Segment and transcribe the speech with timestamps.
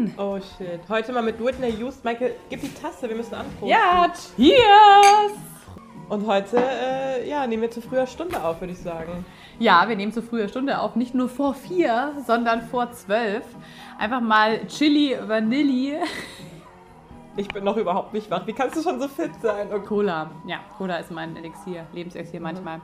[0.00, 0.14] an.
[0.16, 0.80] Oh shit.
[0.88, 2.08] Heute mal mit Whitney Houston.
[2.08, 3.68] Michael, gib die Tasse, wir müssen anproben.
[3.68, 5.32] Ja, cheers!
[6.08, 9.24] Und heute, äh, ja, nehmen wir zu früher Stunde auf, würde ich sagen.
[9.60, 10.96] Ja, wir nehmen zu früher Stunde auf.
[10.96, 13.44] Nicht nur vor vier, sondern vor zwölf.
[13.98, 16.00] Einfach mal Chili Vanille.
[17.40, 18.46] Ich bin noch überhaupt nicht wach.
[18.46, 19.68] Wie kannst du schon so fit sein?
[19.74, 20.30] Oh, Cola.
[20.46, 22.82] Ja, Cola ist mein Elixier, Lebenselixier manchmal.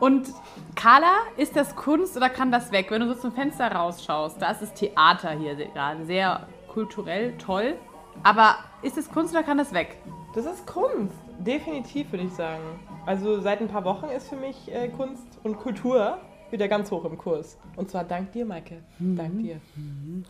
[0.00, 0.26] Und
[0.74, 2.90] Carla, ist das Kunst oder kann das weg?
[2.90, 6.04] Wenn du so zum Fenster rausschaust, da ist das Theater hier gerade.
[6.04, 7.76] Sehr kulturell, toll.
[8.24, 9.98] Aber ist es Kunst oder kann das weg?
[10.34, 11.14] Das ist Kunst.
[11.38, 12.64] Definitiv, würde ich sagen.
[13.06, 16.18] Also seit ein paar Wochen ist für mich äh, Kunst und Kultur
[16.50, 17.56] wieder ganz hoch im Kurs.
[17.76, 18.82] Und zwar dank dir, Maike.
[18.98, 19.60] Dank dir.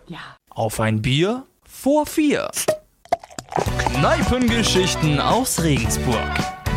[0.09, 0.37] Ja.
[0.51, 2.51] Auf ein Bier vor vier.
[3.57, 6.29] Kneipengeschichten aus Regensburg.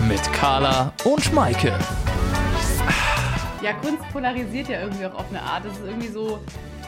[0.07, 1.77] Mit Carla und Maike.
[3.61, 5.65] Ja, Kunst polarisiert ja irgendwie auch auf eine Art.
[5.65, 6.39] Das ist irgendwie so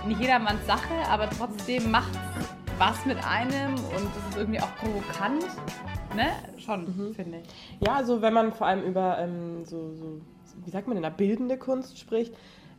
[0.08, 2.18] nicht jedermanns Sache, aber trotzdem macht
[2.78, 5.44] was mit einem und das ist irgendwie auch provokant.
[6.16, 6.28] Ne?
[6.58, 7.86] Schon, finde ich.
[7.86, 10.22] Ja, also wenn man vor allem über ähm, so, so,
[10.64, 12.34] wie sagt man denn, da, bildende Kunst spricht,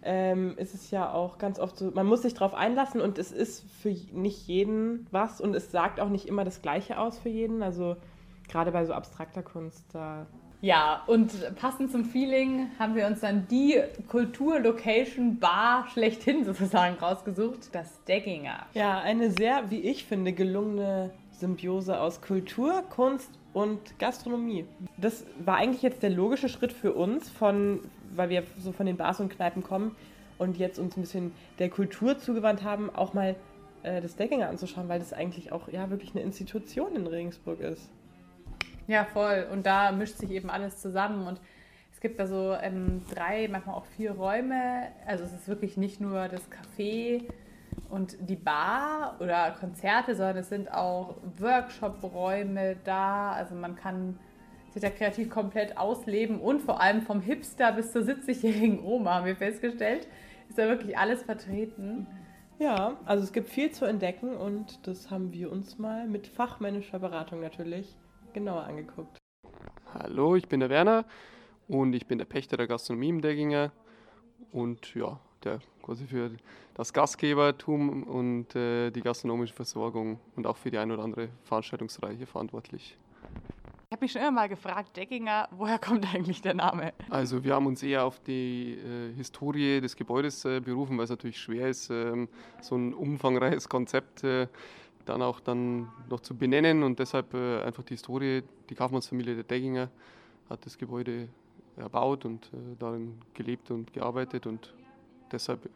[0.05, 3.33] ähm, ist es ja auch ganz oft so, man muss sich darauf einlassen und es
[3.33, 7.28] ist für nicht jeden was und es sagt auch nicht immer das Gleiche aus für
[7.28, 7.62] jeden.
[7.62, 7.97] Also
[8.48, 10.27] gerade bei so abstrakter Kunst, da
[10.61, 17.73] Ja, und passend zum Feeling haben wir uns dann die Kultur-Location Bar schlechthin sozusagen rausgesucht,
[17.73, 18.67] das Degginger.
[18.75, 24.64] Ja, eine sehr, wie ich finde, gelungene Symbiose aus Kultur, Kunst und Gastronomie.
[24.97, 27.80] Das war eigentlich jetzt der logische Schritt für uns, von,
[28.15, 29.97] weil wir so von den Bars und Kneipen kommen
[30.39, 33.37] und jetzt uns ein bisschen der Kultur zugewandt haben, auch mal
[33.83, 37.89] äh, das Deckinger anzuschauen, weil das eigentlich auch ja wirklich eine Institution in Regensburg ist.
[38.87, 39.47] Ja, voll.
[39.53, 41.27] Und da mischt sich eben alles zusammen.
[41.27, 41.41] Und
[41.93, 44.89] es gibt da so ähm, drei, manchmal auch vier Räume.
[45.07, 47.23] Also es ist wirklich nicht nur das Café
[47.89, 53.33] und die Bar oder Konzerte, sondern es sind auch Workshop-Räume da.
[53.33, 54.19] Also man kann
[54.73, 59.27] sich da kreativ komplett ausleben und vor allem vom Hipster bis zur 70-jährigen Oma, haben
[59.27, 60.08] wir festgestellt,
[60.48, 62.07] ist da wirklich alles vertreten.
[62.58, 66.98] Ja, also es gibt viel zu entdecken und das haben wir uns mal mit fachmännischer
[66.98, 67.97] Beratung natürlich
[68.33, 69.19] genauer angeguckt.
[69.92, 71.05] Hallo, ich bin der Werner
[71.68, 73.73] und ich bin der Pächter der Gastronomie im Degginger
[74.52, 76.30] und ja, der quasi für
[76.74, 82.27] das Gastgebertum und äh, die gastronomische Versorgung und auch für die ein oder andere Veranstaltungsreihe
[82.27, 82.97] verantwortlich.
[83.92, 86.95] Ich habe mich schon immer mal gefragt, Deckinger, woher kommt eigentlich der Name?
[87.11, 91.11] Also wir haben uns eher auf die äh, Historie des Gebäudes äh, berufen, weil es
[91.11, 92.27] natürlich schwer ist, ähm,
[92.63, 94.47] so ein umfangreiches Konzept äh,
[95.05, 99.45] dann auch dann noch zu benennen und deshalb äh, einfach die Historie, die Kaufmannsfamilie der
[99.45, 99.91] Degginger
[100.48, 101.29] hat das Gebäude
[101.77, 104.73] erbaut und äh, darin gelebt und gearbeitet und
[105.30, 105.69] deshalb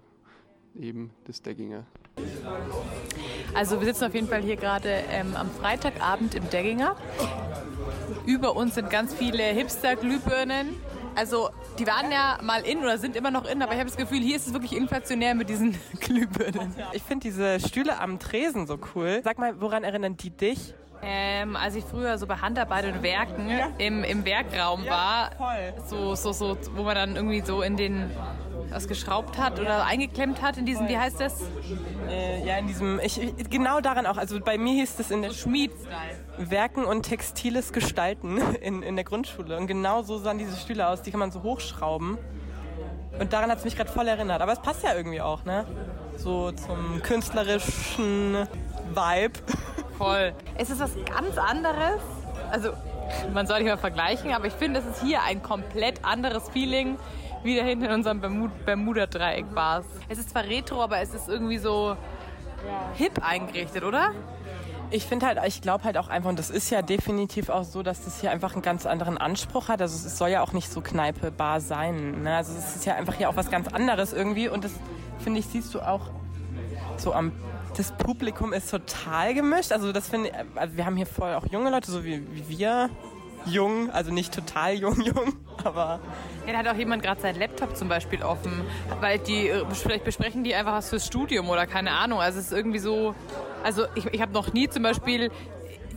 [0.75, 1.84] eben das Degginger.
[3.54, 6.94] Also wir sitzen auf jeden Fall hier gerade ähm, am Freitagabend im Degginger.
[8.27, 10.77] Über uns sind ganz viele Hipster-Glühbirnen.
[11.15, 13.97] Also die waren ja mal in oder sind immer noch in, aber ich habe das
[13.97, 16.75] Gefühl, hier ist es wirklich inflationär mit diesen Glühbirnen.
[16.93, 19.22] Ich finde diese Stühle am Tresen so cool.
[19.25, 20.75] Sag mal, woran erinnern die dich?
[21.03, 25.31] Ähm, als ich früher so bei Handarbeit und Werken im, im Werkraum war,
[25.87, 28.10] so, so, so, wo man dann irgendwie so in den
[28.76, 31.41] was geschraubt hat oder eingeklemmt hat in diesen, wie heißt das?
[32.10, 34.19] Äh, ja, in diesem, ich, genau daran auch.
[34.19, 36.50] Also bei mir hieß es in der Schmied-Style.
[36.50, 39.56] Werken und textiles Gestalten in, in der Grundschule.
[39.56, 41.00] Und genau so sahen diese Stühle aus.
[41.00, 42.19] Die kann man so hochschrauben.
[43.19, 44.42] Und daran hat es mich gerade voll erinnert.
[44.42, 45.65] Aber es passt ja irgendwie auch, ne?
[46.19, 48.47] So zum künstlerischen
[48.91, 49.38] Vibe.
[49.97, 50.34] Voll.
[50.59, 52.03] Es ist was ganz anderes.
[52.50, 52.72] Also,
[53.32, 56.98] man soll nicht mal vergleichen, aber ich finde, es ist hier ein komplett anderes Feeling
[57.47, 60.19] wie da hinten in unserem Bermud Bermuda-Dreieck war es.
[60.19, 61.97] ist zwar retro, aber es ist irgendwie so
[62.95, 64.12] hip eingerichtet, oder?
[64.91, 67.83] Ich finde halt, ich glaube halt auch einfach, und das ist ja definitiv auch so,
[67.83, 69.81] dass das hier einfach einen ganz anderen Anspruch hat.
[69.83, 72.23] Also es soll ja auch nicht so Kneipe, Bar sein.
[72.23, 72.37] Ne?
[72.37, 74.49] Also es ist ja einfach hier auch was ganz anderes irgendwie.
[74.49, 74.73] Und das,
[75.19, 76.11] finde ich, siehst du auch
[76.97, 77.33] so am...
[77.77, 79.71] Das Publikum ist total gemischt.
[79.71, 82.49] Also das finde ich, also wir haben hier voll auch junge Leute, so wie, wie
[82.49, 82.89] wir.
[83.47, 85.34] Jung, also nicht total jung, jung,
[85.65, 86.01] aber
[86.47, 88.53] Ja, da hat auch jemand gerade seinen Laptop zum Beispiel offen,
[89.01, 92.21] weil die, äh, vielleicht besprechen die einfach was fürs Studium oder keine Ahnung.
[92.21, 93.15] Also es ist irgendwie so,
[93.63, 95.31] also ich, ich habe noch nie zum Beispiel,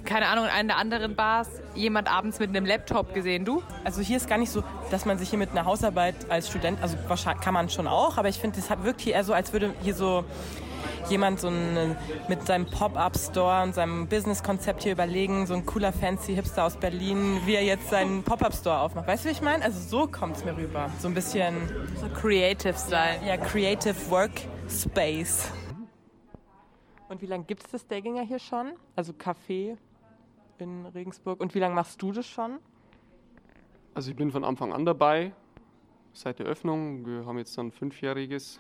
[0.06, 3.46] keine Ahnung, in einer der anderen Bars jemand abends mit einem Laptop gesehen.
[3.46, 3.62] Du?
[3.84, 6.82] Also hier ist gar nicht so, dass man sich hier mit einer Hausarbeit als Student,
[6.82, 9.34] also wahrscheinlich kann man schon auch, aber ich finde, es hat- wirkt hier eher so,
[9.34, 10.24] als würde hier so
[11.10, 11.96] jemand so ein,
[12.28, 17.40] mit seinem Pop-Up-Store und seinem Business-Konzept hier überlegen, so ein cooler fancy Hipster aus Berlin,
[17.46, 19.08] wie er jetzt seinen Pop-Up-Store aufmacht.
[19.08, 19.64] Weißt du, wie ich meine?
[19.64, 20.90] Also so kommt es mir rüber.
[21.00, 21.56] So ein bisschen,
[21.96, 23.20] So Creative Style.
[23.26, 25.52] ja, Creative Workspace.
[27.10, 28.74] Und wie lange gibt es das Dagginger hier schon?
[28.96, 29.78] Also Café
[30.60, 31.40] in Regensburg.
[31.40, 32.60] Und wie lange machst du das schon?
[33.96, 35.32] Also ich bin von Anfang an dabei,
[36.14, 37.06] seit der Öffnung.
[37.06, 38.60] Wir haben jetzt dann fünfjähriges.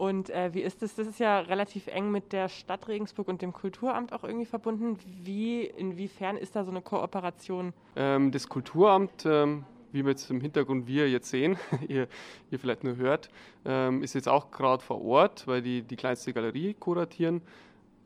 [0.00, 0.94] Und äh, wie ist das?
[0.94, 4.96] Das ist ja relativ eng mit der Stadt Regensburg und dem Kulturamt auch irgendwie verbunden.
[5.24, 7.74] Wie, inwiefern ist da so eine Kooperation?
[7.96, 11.58] Ähm, das Kulturamt, ähm, wie wir jetzt im Hintergrund wir jetzt sehen,
[11.88, 12.08] ihr,
[12.50, 13.28] ihr vielleicht nur hört,
[13.66, 17.42] ähm, ist jetzt auch gerade vor Ort, weil die die kleinste Galerie kuratieren.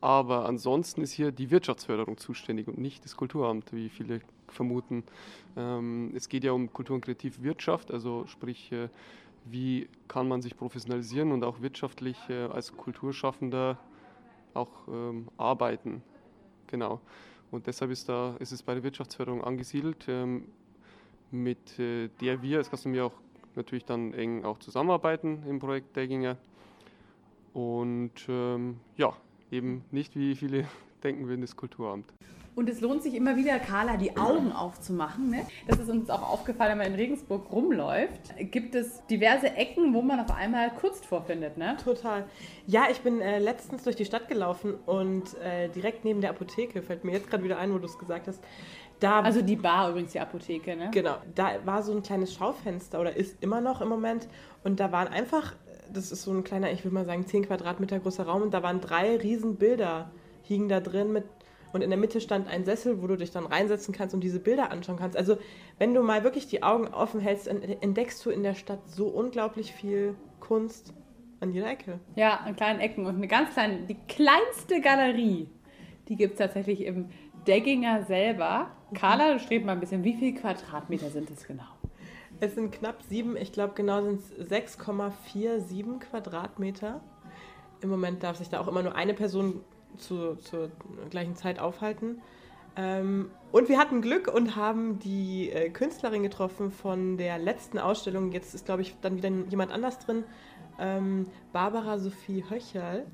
[0.01, 4.19] Aber ansonsten ist hier die Wirtschaftsförderung zuständig und nicht das Kulturamt, wie viele
[4.49, 5.05] vermuten.
[5.55, 8.89] Ähm, es geht ja um Kultur- und Kreativwirtschaft, also sprich, äh,
[9.45, 13.77] wie kann man sich professionalisieren und auch wirtschaftlich äh, als Kulturschaffender
[14.53, 16.01] auch ähm, arbeiten.
[16.67, 16.99] Genau.
[17.51, 20.45] Und deshalb ist, da, ist es bei der Wirtschaftsförderung angesiedelt, ähm,
[21.31, 23.13] mit äh, der wir als Gastronomie auch
[23.55, 26.37] natürlich dann eng auch zusammenarbeiten im Projekt Dagginger.
[27.53, 29.13] Und ähm, ja,
[29.51, 30.67] eben nicht wie viele
[31.03, 32.11] denken würden, das Kulturamt.
[32.55, 35.29] Und es lohnt sich immer wieder, Carla, die Augen aufzumachen.
[35.29, 35.45] Ne?
[35.67, 38.33] Das ist uns auch aufgefallen, wenn man in Regensburg rumläuft.
[38.39, 41.75] Gibt es diverse Ecken, wo man auf einmal Kunst vorfindet, ne?
[41.83, 42.25] Total.
[42.65, 46.81] Ja, ich bin äh, letztens durch die Stadt gelaufen und äh, direkt neben der Apotheke,
[46.81, 48.41] fällt mir jetzt gerade wieder ein, wo du es gesagt hast,
[48.99, 50.89] da, Also die Bar übrigens, die Apotheke, ne?
[50.93, 54.27] Genau, da war so ein kleines Schaufenster oder ist immer noch im Moment.
[54.63, 55.53] Und da waren einfach,
[55.91, 58.41] das ist so ein kleiner, ich würde mal sagen, 10 Quadratmeter großer Raum.
[58.41, 60.09] Und da waren drei riesen Bilder,
[60.43, 61.25] hingen da drin mit.
[61.75, 64.39] Und in der Mitte stand ein Sessel, wo du dich dann reinsetzen kannst und diese
[64.39, 65.17] Bilder anschauen kannst.
[65.17, 65.37] Also,
[65.77, 69.73] wenn du mal wirklich die Augen offen hältst, entdeckst du in der Stadt so unglaublich
[69.73, 70.93] viel Kunst
[71.41, 71.99] an jeder Ecke.
[72.15, 75.49] Ja, an kleinen Ecken und eine ganz kleine, die kleinste Galerie,
[76.07, 77.09] die gibt es tatsächlich im
[77.45, 78.71] Degginger selber.
[78.93, 81.67] Carla, du strebst mal ein bisschen, wie viele Quadratmeter sind es genau?
[82.39, 87.01] Es sind knapp sieben, ich glaube genau sind es 6,47 Quadratmeter.
[87.81, 89.59] Im Moment darf sich da auch immer nur eine Person
[89.97, 90.71] zu, zur
[91.09, 92.21] gleichen Zeit aufhalten.
[92.77, 98.31] Ähm, und wir hatten Glück und haben die äh, Künstlerin getroffen von der letzten Ausstellung.
[98.31, 100.23] Jetzt ist, glaube ich, dann wieder jemand anders drin.
[100.77, 103.05] Ähm, Barbara Sophie Höcherl.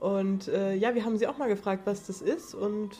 [0.00, 2.54] Und äh, ja, wir haben sie auch mal gefragt, was das ist.
[2.54, 2.90] Und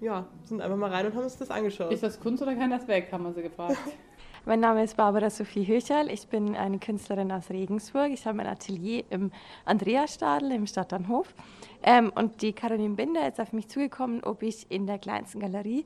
[0.00, 1.92] ja, sind einfach mal rein und haben uns das angeschaut.
[1.92, 3.78] Ist das Kunst oder kann das weg, haben wir sie gefragt.
[4.46, 6.10] Mein Name ist Barbara Sophie Höcherl.
[6.10, 8.10] Ich bin eine Künstlerin aus Regensburg.
[8.10, 9.32] Ich habe ein Atelier im
[9.66, 11.34] Andreasstadel im Stadtbahnhof.
[11.82, 15.84] Ähm, und die Caroline Binder ist auf mich zugekommen, ob ich in der kleinsten Galerie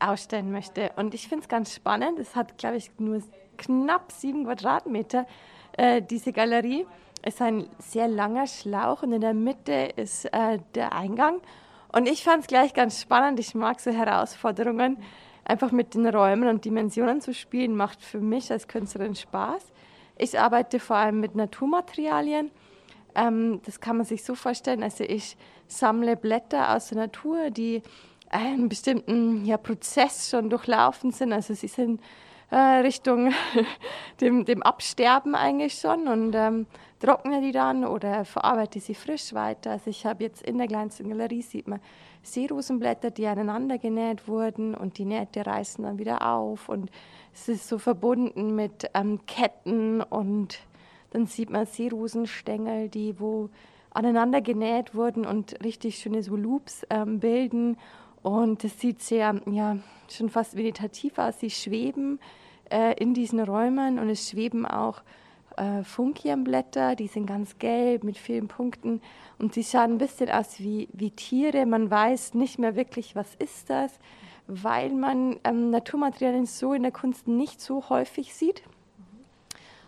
[0.00, 0.90] ausstellen möchte.
[0.96, 2.18] Und ich finde es ganz spannend.
[2.18, 3.22] Es hat, glaube ich, nur
[3.56, 5.26] knapp sieben Quadratmeter,
[5.72, 6.86] äh, diese Galerie.
[7.22, 11.40] Es ist ein sehr langer Schlauch und in der Mitte ist äh, der Eingang.
[11.90, 13.40] Und ich fand es gleich ganz spannend.
[13.40, 14.98] Ich mag so Herausforderungen
[15.48, 19.72] einfach mit den Räumen und Dimensionen zu spielen, macht für mich als Künstlerin Spaß.
[20.16, 22.50] Ich arbeite vor allem mit Naturmaterialien.
[23.14, 24.82] Ähm, das kann man sich so vorstellen.
[24.82, 25.36] Also ich
[25.66, 27.82] sammle Blätter aus der Natur, die
[28.30, 31.32] einen bestimmten ja, Prozess schon durchlaufen sind.
[31.32, 32.00] Also sie sind
[32.50, 33.32] äh, Richtung
[34.20, 36.66] dem, dem Absterben eigentlich schon und ähm,
[37.00, 39.72] trockne die dann oder verarbeite sie frisch weiter.
[39.72, 41.80] Also ich habe jetzt in der kleinsten Galerie, sieht man
[42.22, 46.90] Seerosenblätter, die aneinander genäht wurden und die Nähte reißen dann wieder auf und
[47.32, 50.60] es ist so verbunden mit ähm, Ketten und
[51.10, 53.48] dann sieht man Seerosenstängel, die wo
[53.90, 57.76] aneinander genäht wurden und richtig schöne so Loops ähm, bilden
[58.22, 59.78] und das sieht sehr, ja,
[60.10, 61.40] schon fast meditativ aus.
[61.40, 62.18] Sie schweben
[62.70, 65.02] äh, in diesen Räumen und es schweben auch
[65.58, 69.00] äh, Funkienblätter, die sind ganz gelb mit vielen Punkten
[69.38, 71.66] und sie schauen ein bisschen aus wie, wie Tiere.
[71.66, 73.98] Man weiß nicht mehr wirklich, was ist das,
[74.46, 78.62] weil man ähm, Naturmaterialien so in der Kunst nicht so häufig sieht.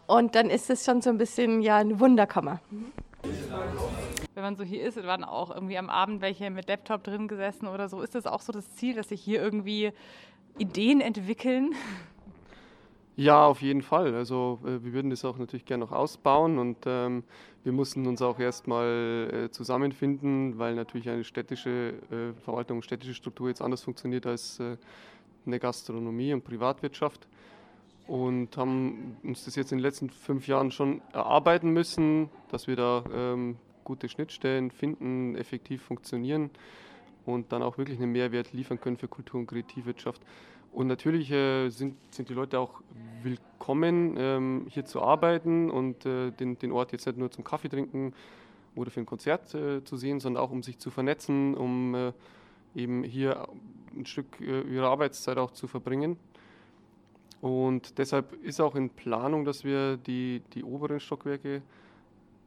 [0.06, 2.60] Und dann ist es schon so ein bisschen ja eine Wunderkammer.
[4.34, 7.68] Wenn man so hier ist, waren auch irgendwie am Abend welche mit Laptop drin gesessen
[7.68, 8.02] oder so.
[8.02, 9.92] Ist das auch so das Ziel, dass sich hier irgendwie
[10.58, 11.74] Ideen entwickeln?
[13.20, 14.14] Ja, auf jeden Fall.
[14.14, 17.22] Also äh, wir würden das auch natürlich gerne noch ausbauen und ähm,
[17.64, 23.48] wir mussten uns auch erstmal äh, zusammenfinden, weil natürlich eine städtische äh, Verwaltung, städtische Struktur
[23.48, 24.78] jetzt anders funktioniert als äh,
[25.44, 27.28] eine Gastronomie und Privatwirtschaft
[28.06, 32.76] und haben uns das jetzt in den letzten fünf Jahren schon erarbeiten müssen, dass wir
[32.76, 36.48] da ähm, gute Schnittstellen finden, effektiv funktionieren
[37.26, 40.20] und dann auch wirklich einen Mehrwert liefern können für Kultur und Kreativwirtschaft.
[40.72, 42.80] Und natürlich äh, sind, sind die Leute auch
[43.22, 47.68] willkommen, ähm, hier zu arbeiten und äh, den, den Ort jetzt nicht nur zum Kaffee
[47.68, 48.14] trinken
[48.76, 52.12] oder für ein Konzert äh, zu sehen, sondern auch um sich zu vernetzen, um äh,
[52.76, 53.48] eben hier
[53.96, 56.16] ein Stück äh, ihrer Arbeitszeit auch zu verbringen.
[57.40, 61.62] Und deshalb ist auch in Planung, dass wir die, die oberen Stockwerke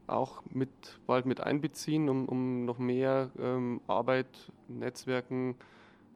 [0.07, 0.69] auch mit,
[1.07, 4.27] bald mit einbeziehen, um, um noch mehr ähm, Arbeit,
[4.67, 5.55] Netzwerken,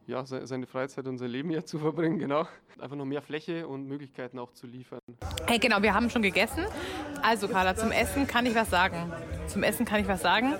[0.06, 2.46] ja, seine Freizeit und sein Leben hier zu verbringen, genau.
[2.80, 5.00] Einfach noch mehr Fläche und Möglichkeiten auch zu liefern.
[5.46, 6.64] Hey, genau, wir haben schon gegessen.
[7.22, 9.12] Also, Carla, zum Essen kann ich was sagen.
[9.48, 10.54] Zum Essen kann ich was sagen.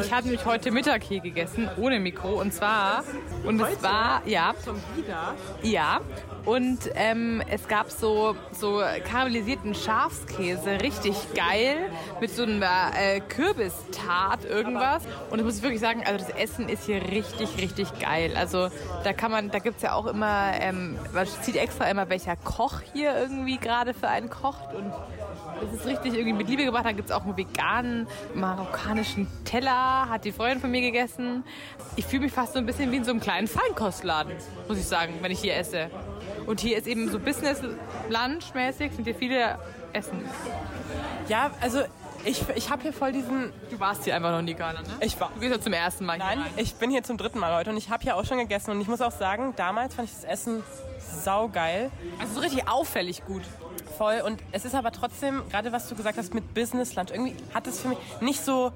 [0.00, 2.40] Ich habe nämlich heute Mittag hier gegessen, ohne Mikro.
[2.40, 3.02] Und zwar,
[3.44, 4.54] und es war, ja.
[5.62, 6.00] Ja.
[6.44, 14.44] Und ähm, es gab so, so karamellisierten Schafskäse, richtig geil, mit so einer äh, Kürbistart
[14.44, 15.02] irgendwas.
[15.30, 18.32] Und ich muss wirklich sagen, also das Essen ist hier richtig, richtig geil.
[18.36, 18.68] Also
[19.04, 22.36] da kann man, da gibt es ja auch immer, ähm, man sieht extra immer, welcher
[22.36, 24.74] Koch hier irgendwie gerade für einen kocht.
[24.74, 24.92] Und
[25.60, 26.84] das ist richtig irgendwie mit Liebe gemacht.
[26.84, 31.44] Da gibt es auch einen veganen, marokkanischen Teller, hat die Freundin von mir gegessen.
[31.96, 34.32] Ich fühle mich fast so ein bisschen wie in so einem kleinen Feinkostladen,
[34.68, 35.90] muss ich sagen, wenn ich hier esse.
[36.46, 39.58] Und hier ist eben so Business-Lunch-mäßig, sind hier viele
[39.92, 40.24] Essen.
[41.28, 41.82] Ja, also
[42.24, 43.52] ich, ich habe hier voll diesen.
[43.70, 44.88] Du warst hier einfach noch nie, Carla, ne?
[45.00, 45.30] Ich war.
[45.34, 46.52] Du gehst ja zum ersten Mal Nein, hier rein.
[46.56, 48.72] ich bin hier zum dritten Mal heute und ich habe hier auch schon gegessen.
[48.72, 50.62] Und ich muss auch sagen, damals fand ich das Essen
[50.98, 51.90] saugeil.
[52.18, 53.42] Also so richtig auffällig gut.
[53.98, 54.22] Voll.
[54.24, 57.66] Und es ist aber trotzdem, gerade was du gesagt hast mit Business Lunch, irgendwie hat
[57.66, 58.72] es für mich nicht so,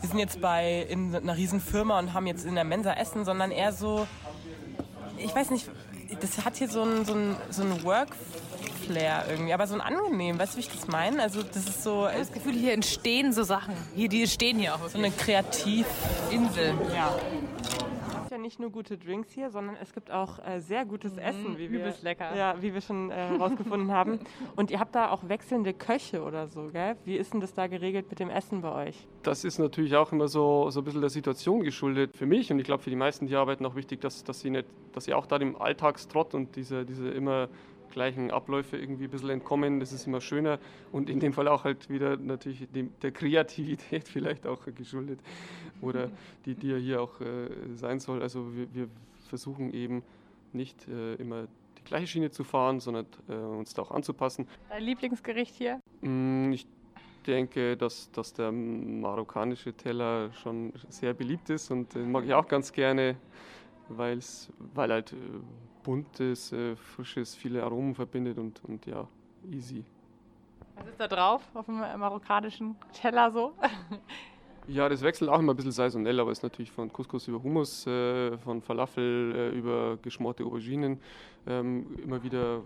[0.00, 3.24] wir sind jetzt bei in einer riesen Firma und haben jetzt in der Mensa Essen,
[3.24, 4.06] sondern eher so,
[5.16, 5.70] ich weiß nicht,
[6.20, 10.38] das hat hier so ein, so ein, so ein Work-Flair irgendwie, aber so ein angenehm,
[10.40, 11.22] weißt du, wie ich das meine?
[11.22, 12.06] Also das ist so...
[12.06, 13.74] Ich habe das Gefühl, hier entstehen so Sachen.
[13.94, 14.88] Hier, die stehen hier auch.
[14.88, 16.74] So eine Kreativinsel.
[16.94, 17.14] Ja.
[18.44, 21.94] Nicht nur gute Drinks hier, sondern es gibt auch äh, sehr gutes Essen, wie wir,
[22.02, 22.36] lecker.
[22.36, 24.18] Ja, wie wir schon äh, herausgefunden haben.
[24.54, 26.94] Und ihr habt da auch wechselnde Köche oder so, gell?
[27.06, 29.08] Wie ist denn das da geregelt mit dem Essen bei euch?
[29.22, 32.14] Das ist natürlich auch immer so, so ein bisschen der Situation geschuldet.
[32.14, 34.50] Für mich und ich glaube für die meisten, die arbeiten, auch wichtig, dass, dass, sie,
[34.50, 37.48] nicht, dass sie auch da dem Alltagstrott und diese, diese immer
[37.94, 39.80] gleichen Abläufe irgendwie ein bisschen entkommen.
[39.80, 40.58] Das ist immer schöner
[40.92, 45.20] und in dem Fall auch halt wieder natürlich dem, der Kreativität vielleicht auch geschuldet
[45.84, 46.10] oder
[46.44, 48.22] die, die ja hier auch äh, sein soll.
[48.22, 48.88] Also wir, wir
[49.28, 50.02] versuchen eben
[50.52, 51.46] nicht äh, immer
[51.78, 54.48] die gleiche Schiene zu fahren, sondern äh, uns da auch anzupassen.
[54.68, 55.80] Dein Lieblingsgericht hier?
[56.00, 56.66] Mm, Ich
[57.26, 62.46] denke, dass, dass der marokkanische Teller schon sehr beliebt ist und den mag ich auch
[62.46, 63.16] ganz gerne,
[63.88, 65.16] weil's, weil halt äh,
[65.82, 69.08] buntes, äh, frisches, viele Aromen verbindet und, und ja,
[69.50, 69.84] easy.
[70.76, 73.52] Was ist da drauf auf dem marokkanischen Teller so?
[74.66, 77.86] Ja, das wechselt auch immer ein bisschen saisonell, aber ist natürlich von Couscous über Hummus,
[77.86, 80.98] äh, von Falafel äh, über geschmorte Auberginen
[81.46, 82.62] ähm, immer wieder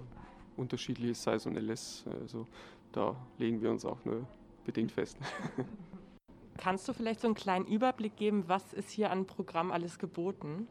[0.56, 2.04] unterschiedliches saisonelles.
[2.20, 2.46] Also
[2.92, 4.24] da legen wir uns auch nur
[4.64, 5.18] bedingt fest.
[6.56, 10.68] Kannst du vielleicht so einen kleinen Überblick geben, was ist hier an Programm alles geboten?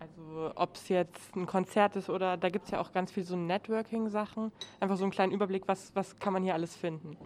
[0.00, 3.22] Also ob es jetzt ein Konzert ist oder da gibt es ja auch ganz viel
[3.22, 4.50] so Networking-Sachen.
[4.80, 7.16] Einfach so einen kleinen Überblick, was, was kann man hier alles finden?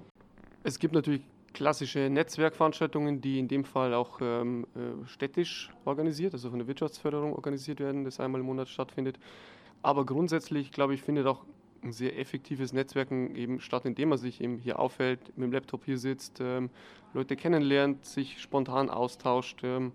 [0.62, 1.23] Es gibt natürlich
[1.54, 7.32] klassische Netzwerkveranstaltungen, die in dem Fall auch ähm, äh, städtisch organisiert, also von der Wirtschaftsförderung
[7.32, 9.18] organisiert werden, das einmal im Monat stattfindet.
[9.82, 11.44] Aber grundsätzlich, glaube ich, findet auch
[11.82, 15.84] ein sehr effektives Netzwerken eben statt, indem man sich eben hier aufhält, mit dem Laptop
[15.84, 16.70] hier sitzt, ähm,
[17.12, 19.61] Leute kennenlernt, sich spontan austauscht.
[19.62, 19.92] Ähm,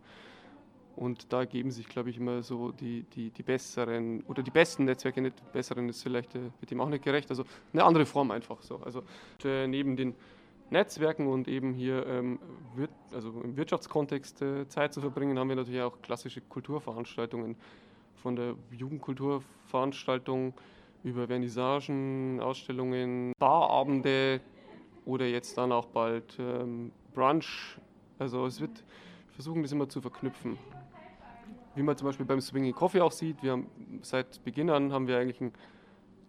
[0.95, 4.83] und da geben sich, glaube ich, immer so die, die, die besseren oder die besten
[4.83, 7.29] Netzwerke, nicht besseren ist vielleicht äh, mit dem auch nicht gerecht.
[7.29, 8.77] Also eine andere Form einfach so.
[8.83, 9.03] Also
[9.43, 10.13] äh, neben den
[10.71, 12.39] Netzwerken und eben hier ähm,
[12.75, 17.55] wird, also im Wirtschaftskontext äh, Zeit zu verbringen, haben wir natürlich auch klassische Kulturveranstaltungen.
[18.15, 20.53] Von der Jugendkulturveranstaltung
[21.03, 24.41] über Vernissagen, Ausstellungen, Barabende
[25.05, 27.77] oder jetzt dann auch bald ähm, Brunch.
[28.17, 30.57] Also es wird, wir versuchen das immer zu verknüpfen.
[31.75, 33.67] Wie man zum Beispiel beim Swinging Coffee auch sieht, wir haben
[34.01, 35.53] seit Beginn an haben wir eigentlich ein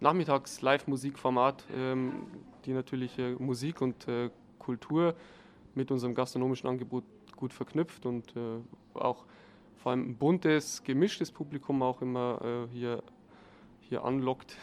[0.00, 2.26] Nachmittags-Live-Musikformat, ähm,
[2.66, 5.14] die natürlich äh, Musik und äh, Kultur
[5.74, 7.04] mit unserem gastronomischen Angebot
[7.36, 8.60] gut verknüpft und äh,
[8.94, 9.24] auch
[9.76, 13.02] vor allem ein buntes, gemischtes Publikum auch immer äh, hier,
[13.80, 14.56] hier anlockt.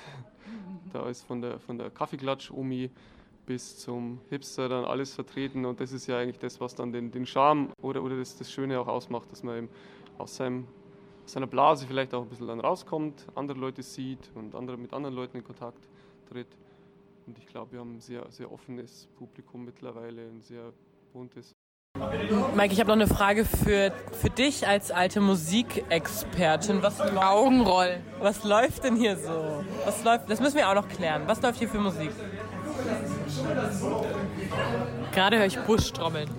[0.93, 2.89] Da ist von der, von der Kaffeeklatsch-Omi
[3.45, 7.11] bis zum Hipster dann alles vertreten und das ist ja eigentlich das, was dann den,
[7.11, 9.69] den Charme oder, oder das, das Schöne auch ausmacht, dass man eben
[10.17, 10.67] aus, seinem,
[11.25, 14.93] aus seiner Blase vielleicht auch ein bisschen dann rauskommt, andere Leute sieht und andere, mit
[14.93, 15.87] anderen Leuten in Kontakt
[16.29, 16.47] tritt.
[17.27, 20.71] Und ich glaube, wir haben ein sehr, sehr offenes Publikum mittlerweile, ein sehr
[21.11, 21.53] buntes.
[22.55, 26.81] Mike, ich habe noch eine Frage für, für dich als alte Musikexpertin.
[26.81, 27.97] Was, Augenroll.
[28.21, 29.63] was läuft denn hier so?
[29.83, 31.23] Was läuft, das müssen wir auch noch klären.
[31.25, 32.11] Was läuft hier für Musik?
[35.11, 36.29] Gerade höre ich Busch trommeln.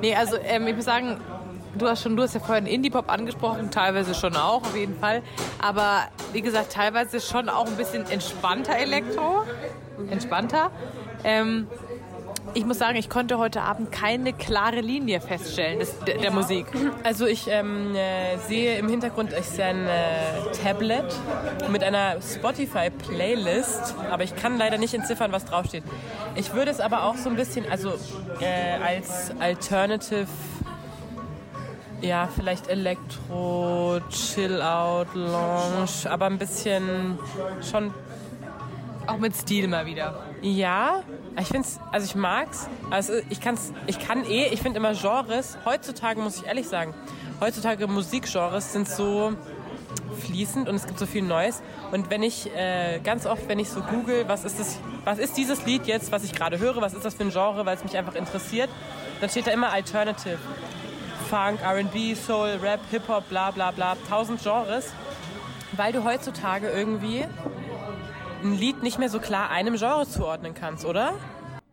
[0.00, 1.20] Nee, also ähm, ich muss sagen,
[1.76, 5.22] du hast schon, du hast ja vorhin Indie-Pop angesprochen, teilweise schon auch, auf jeden Fall.
[5.60, 9.44] Aber wie gesagt, teilweise schon auch ein bisschen entspannter Elektro.
[10.10, 10.70] Entspannter.
[11.24, 11.68] Ähm,
[12.54, 16.66] ich muss sagen, ich konnte heute Abend keine klare Linie feststellen des, der, der Musik.
[17.02, 19.90] Also ich ähm, äh, sehe im Hintergrund ist ein äh,
[20.62, 21.04] Tablet
[21.70, 25.84] mit einer Spotify-Playlist, aber ich kann leider nicht entziffern, was draufsteht.
[26.34, 27.90] Ich würde es aber auch so ein bisschen, also
[28.40, 30.26] äh, als Alternative,
[32.02, 37.18] ja, vielleicht Elektro, Chill-Out, Lounge, aber ein bisschen
[37.70, 37.94] schon
[39.06, 40.22] Auch mit Stil mal wieder.
[40.42, 41.02] Ja,
[41.38, 42.68] ich finde also ich mag's.
[42.90, 46.94] Also ich kann's, ich kann eh, ich finde immer Genres, heutzutage muss ich ehrlich sagen,
[47.40, 49.32] heutzutage Musikgenres sind so
[50.20, 51.62] fließend und es gibt so viel Neues.
[51.90, 55.36] Und wenn ich äh, ganz oft, wenn ich so google, was ist das, was ist
[55.36, 57.84] dieses Lied jetzt, was ich gerade höre, was ist das für ein Genre, weil es
[57.84, 58.70] mich einfach interessiert,
[59.20, 60.38] dann steht da immer Alternative.
[61.28, 64.92] Funk, RB, Soul, Rap, Hip-Hop, bla bla bla, tausend Genres,
[65.72, 67.24] weil du heutzutage irgendwie
[68.42, 71.14] ein Lied nicht mehr so klar einem Genre zuordnen kannst, oder?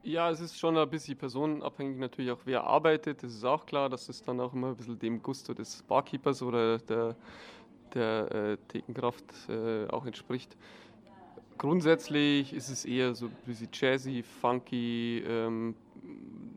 [0.03, 3.23] Ja, es ist schon ein bisschen personenabhängig natürlich auch, wer arbeitet.
[3.23, 6.41] Das ist auch klar, dass es dann auch immer ein bisschen dem Gusto des Barkeepers
[6.41, 7.15] oder der,
[7.93, 10.55] der äh, Thekenkraft äh, auch entspricht.
[11.57, 15.75] Grundsätzlich ist es eher so ein bisschen jazzy, funky, ähm,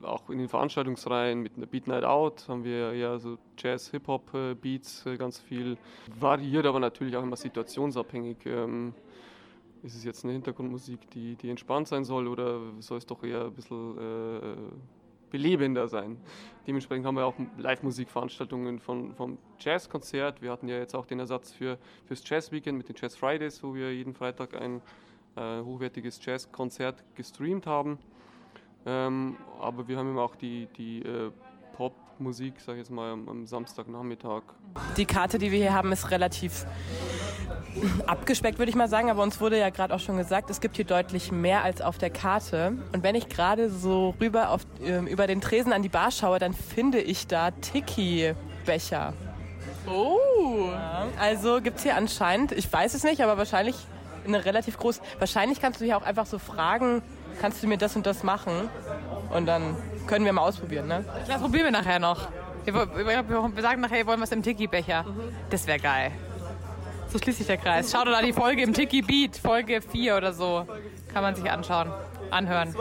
[0.02, 5.16] auch in den Veranstaltungsreihen mit einer Beat Night Out haben wir ja so Jazz-Hip-Hop-Beats äh,
[5.16, 5.76] ganz viel.
[6.18, 8.38] Variiert aber natürlich auch immer situationsabhängig.
[8.46, 8.94] Ähm,
[9.82, 13.46] ist es jetzt eine Hintergrundmusik, die, die entspannt sein soll oder soll es doch eher
[13.46, 14.56] ein bisschen äh,
[15.30, 16.18] belebender sein?
[16.66, 20.40] Dementsprechend haben wir auch Live-Musikveranstaltungen von, vom Jazzkonzert.
[20.40, 23.74] Wir hatten ja jetzt auch den Ersatz für, fürs Jazz-Weekend mit den Jazz Fridays, wo
[23.74, 24.80] wir jeden Freitag ein
[25.36, 27.98] äh, hochwertiges Jazzkonzert gestreamt haben.
[28.86, 31.30] Ähm, aber wir haben eben auch die, die äh,
[31.82, 34.42] Popmusik, sag ich jetzt mal, am, am Samstagnachmittag.
[34.96, 36.64] Die Karte, die wir hier haben, ist relativ
[38.06, 39.10] abgespeckt, würde ich mal sagen.
[39.10, 41.98] Aber uns wurde ja gerade auch schon gesagt, es gibt hier deutlich mehr als auf
[41.98, 42.78] der Karte.
[42.92, 46.38] Und wenn ich gerade so rüber auf, ähm, über den Tresen an die Bar schaue,
[46.38, 49.12] dann finde ich da Tiki-Becher.
[49.88, 50.68] Oh!
[50.70, 53.74] Ja, also gibt es hier anscheinend, ich weiß es nicht, aber wahrscheinlich
[54.24, 55.00] eine relativ groß.
[55.18, 57.02] Wahrscheinlich kannst du hier auch einfach so fragen,
[57.40, 58.52] kannst du mir das und das machen?
[59.34, 59.74] Und dann
[60.06, 61.04] können wir mal ausprobieren, ne?
[61.26, 62.28] Das probieren wir nachher noch.
[62.64, 65.04] Wir, wir, wir sagen nachher, wir wollen was im Tiki-Becher.
[65.50, 66.12] Das wäre geil.
[67.12, 67.92] So schließt sich der Kreis.
[67.92, 70.66] Schaut doch an die Folge im Tiki Beat, Folge 4 oder so.
[71.12, 71.92] Kann man sich anschauen,
[72.30, 72.74] anhören.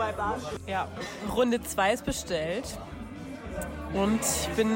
[0.66, 0.88] Ja,
[1.34, 2.64] Runde 2 ist bestellt.
[3.92, 4.70] Und ich bin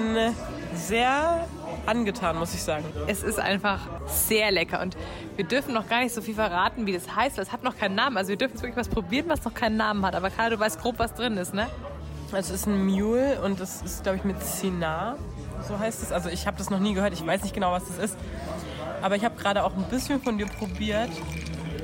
[0.74, 1.46] sehr
[1.86, 2.84] angetan, muss ich sagen.
[3.06, 4.94] Es ist einfach sehr lecker und
[5.36, 7.78] wir dürfen noch gar nicht so viel verraten, wie das heißt, weil es hat noch
[7.78, 8.18] keinen Namen.
[8.18, 10.14] Also wir dürfen jetzt wirklich was probieren, was noch keinen Namen hat.
[10.14, 11.66] Aber Karl, du weißt grob, was drin ist, ne?
[12.32, 15.16] Es ist ein Mule und das ist, glaube ich, mit Sinar.
[15.66, 16.12] So heißt es.
[16.12, 17.12] Also ich habe das noch nie gehört.
[17.12, 18.16] Ich weiß nicht genau, was das ist.
[19.02, 21.10] Aber ich habe gerade auch ein bisschen von dir probiert.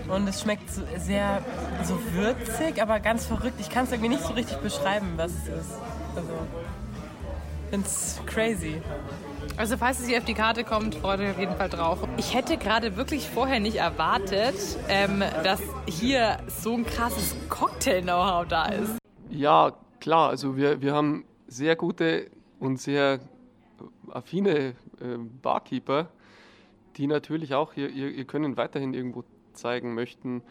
[0.08, 1.42] Und es schmeckt so sehr
[1.84, 3.60] so würzig, aber ganz verrückt.
[3.60, 5.72] Ich kann es irgendwie nicht so richtig beschreiben, was es ist.
[6.16, 6.32] Also,
[7.64, 8.82] ich finde es crazy.
[9.56, 11.98] Also falls es hier auf die Karte kommt, freut euch auf jeden Fall drauf.
[12.16, 14.54] Ich hätte gerade wirklich vorher nicht erwartet,
[14.88, 18.98] ähm, dass hier so ein krasses Cocktail-Know-how da ist.
[19.30, 23.20] Ja, klar, also wir, wir haben sehr gute und sehr
[24.10, 26.08] affine äh, Barkeeper,
[26.96, 30.42] die natürlich auch ihr, ihr, ihr Können weiterhin irgendwo zeigen möchten.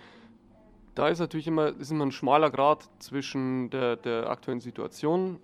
[0.96, 5.38] Da ist natürlich immer, ist immer ein schmaler Grad zwischen der, der aktuellen Situation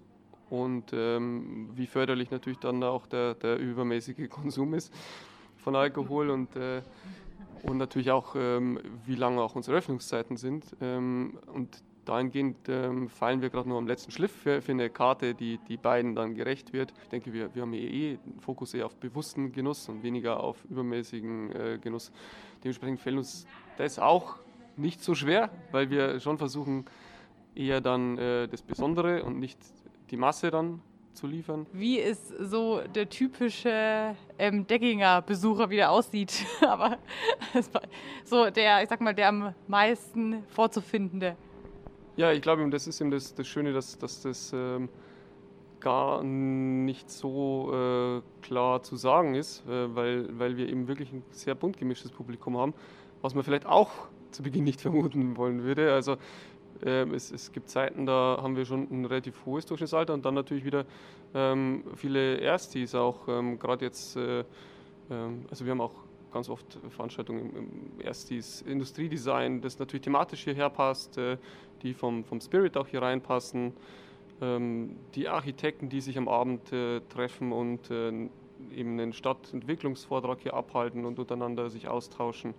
[0.49, 4.93] und ähm, wie förderlich natürlich dann auch der, der übermäßige Konsum ist
[5.57, 6.81] von Alkohol und, äh,
[7.63, 10.65] und natürlich auch, ähm, wie lange auch unsere Öffnungszeiten sind.
[10.79, 15.35] Ähm, und dahingehend ähm, fallen wir gerade nur am letzten Schliff für, für eine Karte,
[15.35, 16.93] die, die beiden dann gerecht wird.
[17.03, 20.39] Ich denke, wir, wir haben hier eh einen Fokus eher auf bewussten Genuss und weniger
[20.39, 22.11] auf übermäßigen äh, Genuss.
[22.63, 23.45] Dementsprechend fällt uns
[23.77, 24.37] das auch
[24.77, 26.85] nicht so schwer, weil wir schon versuchen,
[27.55, 29.59] eher dann äh, das Besondere und nicht
[30.11, 30.81] die Masse dann
[31.13, 31.65] zu liefern.
[31.73, 36.45] Wie ist so der typische ähm, Deckinger-Besucher wieder aussieht.
[36.61, 36.99] Aber
[38.23, 41.35] so der, ich sag mal, der am meisten vorzufindende.
[42.17, 44.89] Ja, ich glaube, das ist eben das, das Schöne, dass, dass das ähm,
[45.79, 51.21] gar nicht so äh, klar zu sagen ist, äh, weil, weil wir eben wirklich ein
[51.29, 52.73] sehr bunt gemischtes Publikum haben,
[53.21, 53.91] was man vielleicht auch
[54.31, 55.93] zu Beginn nicht vermuten wollen würde.
[55.93, 56.17] Also
[56.83, 60.33] ähm, es, es, gibt Zeiten, da haben wir schon ein relativ hohes Durchschnittsalter und dann
[60.33, 60.85] natürlich wieder
[61.35, 64.43] ähm, viele Erstis auch, ähm, gerade jetzt, äh,
[65.11, 70.43] ähm, also wir haben auch ganz oft Veranstaltungen im, im Erstis Industriedesign, das natürlich thematisch
[70.43, 71.37] hierher passt, äh,
[71.81, 73.73] die vom, vom Spirit auch hier reinpassen,
[74.41, 78.07] ähm, die Architekten, die sich am Abend äh, treffen und äh,
[78.75, 82.53] eben einen Stadtentwicklungsvortrag hier abhalten und untereinander sich austauschen.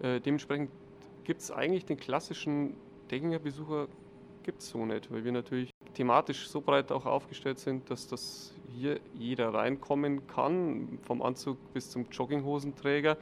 [0.00, 0.70] Äh, dementsprechend
[1.24, 2.74] gibt es eigentlich den klassischen
[3.10, 3.88] Deckinger Besucher
[4.42, 8.54] gibt es so nicht, weil wir natürlich thematisch so breit auch aufgestellt sind, dass das
[8.76, 13.16] hier jeder reinkommen kann, vom Anzug bis zum Jogginghosenträger.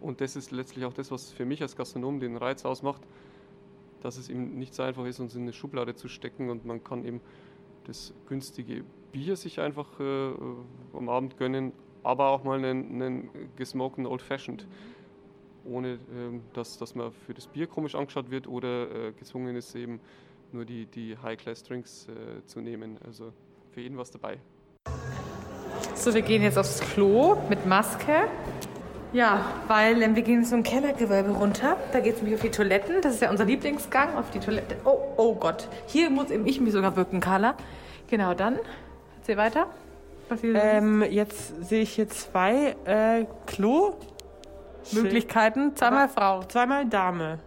[0.00, 3.02] Und das ist letztlich auch das, was für mich als Gastronom den Reiz ausmacht,
[4.02, 6.84] dass es eben nicht so einfach ist, uns in eine Schublade zu stecken und man
[6.84, 7.20] kann eben
[7.84, 10.32] das günstige Bier sich einfach äh,
[10.92, 11.72] am Abend gönnen,
[12.02, 14.66] aber auch mal einen, einen gesmokten Old Fashioned,
[15.64, 19.74] ohne ähm, dass, dass man für das Bier komisch angeschaut wird oder äh, gezwungen ist,
[19.74, 20.00] eben
[20.54, 22.98] nur die, die High-Class-Drinks äh, zu nehmen.
[23.04, 23.32] Also
[23.72, 24.38] für jeden was dabei.
[25.94, 28.28] So, wir gehen jetzt aufs Klo mit Maske.
[29.12, 31.76] Ja, weil ähm, wir gehen ein Kellergewölbe runter.
[31.92, 33.00] Da geht es nämlich auf die Toiletten.
[33.02, 34.76] Das ist ja unser Lieblingsgang, auf die Toilette.
[34.84, 35.68] Oh, oh Gott.
[35.86, 37.56] Hier muss eben ich mich sogar wirken, Carla.
[38.08, 38.58] Genau, dann.
[39.18, 39.68] Erzähl weiter.
[40.28, 43.94] Was hier Ähm, jetzt sehe ich hier zwei äh, Klo.
[44.92, 45.74] Möglichkeiten.
[45.76, 46.42] Zweimal Frau.
[46.44, 47.38] Zweimal Dame.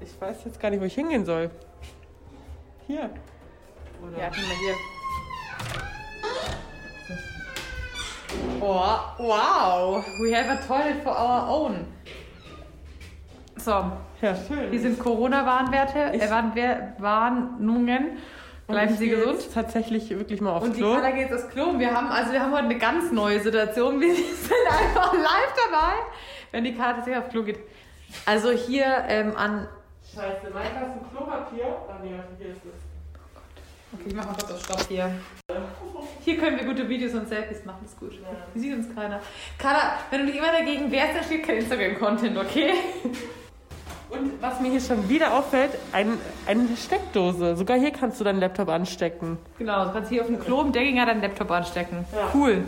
[0.00, 1.50] Ich weiß jetzt gar nicht, wo ich hingehen soll.
[2.88, 3.10] Hier.
[4.02, 4.18] Oder?
[4.18, 4.74] Ja, guck mal hier.
[8.60, 10.04] Oh, wow.
[10.22, 11.86] We have a toilet for our own.
[13.56, 14.70] So, Ja, schön.
[14.70, 18.18] hier sind Corona-Warnwerte, äh, Warnungen.
[18.66, 19.52] Bleiben Und Sie gesund.
[19.52, 20.94] Tatsächlich wirklich mal aufs Und die Klo.
[20.94, 21.64] Carla geht aufs Klo.
[21.64, 24.00] Und wir haben, also wir haben heute eine ganz neue Situation.
[24.00, 25.92] Wir sind einfach live dabei,
[26.52, 27.58] wenn die Karte sich aufs Klo geht.
[28.24, 29.68] Also hier ähm, an.
[30.14, 31.66] Scheiße, Mike, hast du Klopapier?
[31.88, 33.92] Ah, nee, hier ist es.
[33.92, 35.10] Okay, ich mach mal kurz auf Stopp hier.
[36.24, 38.12] Hier können wir gute Videos und Selfies machen, ist gut.
[38.54, 39.20] Wie sieht uns keiner?
[39.58, 42.72] Carla, wenn du dich immer dagegen wehrst, dann steht kein Instagram-Content, okay?
[44.10, 47.56] Und was mir hier schon wieder auffällt, ein, eine Steckdose.
[47.56, 49.38] Sogar hier kannst du deinen Laptop anstecken.
[49.58, 52.06] Genau, du kannst hier auf dem Klo im Deckinger deinen Laptop anstecken.
[52.14, 52.30] Ja.
[52.34, 52.64] Cool.